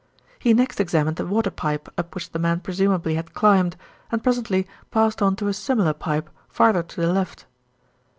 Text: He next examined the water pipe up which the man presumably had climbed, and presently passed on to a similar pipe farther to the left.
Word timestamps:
He 0.39 0.55
next 0.55 0.79
examined 0.79 1.17
the 1.17 1.27
water 1.27 1.51
pipe 1.51 1.87
up 1.95 2.15
which 2.15 2.31
the 2.31 2.39
man 2.39 2.61
presumably 2.61 3.13
had 3.13 3.35
climbed, 3.35 3.75
and 4.11 4.23
presently 4.23 4.65
passed 4.89 5.21
on 5.21 5.35
to 5.35 5.47
a 5.47 5.53
similar 5.53 5.93
pipe 5.93 6.27
farther 6.49 6.81
to 6.81 7.01
the 7.01 7.13
left. 7.13 7.45